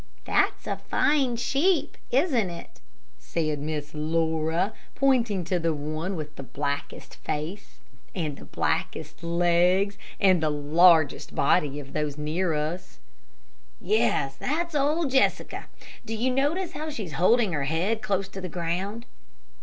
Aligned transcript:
"That's 0.25 0.65
a 0.65 0.77
fine 0.77 1.35
sheep, 1.35 1.95
isn't 2.09 2.49
it?" 2.49 2.79
said 3.19 3.59
Miss 3.59 3.93
Laura, 3.93 4.73
pointing 4.95 5.43
to 5.43 5.59
one 5.71 6.15
with 6.15 6.37
the 6.37 6.41
blackest 6.41 7.17
face, 7.17 7.75
and 8.15 8.35
the 8.37 8.45
blackest 8.45 9.21
legs, 9.23 9.99
and 10.19 10.41
largest 10.41 11.35
body 11.35 11.79
of 11.79 11.93
those 11.93 12.17
near 12.17 12.55
us. 12.55 12.97
"Yes; 13.79 14.35
that's 14.37 14.73
old 14.73 15.11
Jessica. 15.11 15.67
Do 16.03 16.15
you 16.15 16.31
notice 16.31 16.71
how 16.71 16.89
she's 16.89 17.13
holding 17.13 17.53
her 17.53 17.65
head 17.65 18.01
close 18.01 18.27
to 18.29 18.41
the 18.41 18.49
ground?" 18.49 19.05